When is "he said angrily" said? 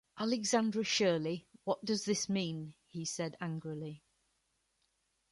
2.87-4.01